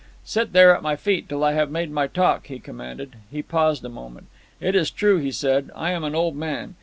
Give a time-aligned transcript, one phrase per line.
[0.25, 3.17] "Sit there at my feet till I have made my talk," he commanded.
[3.29, 4.29] He paused a moment.
[4.59, 6.73] "It is true," he said, "I am an old man.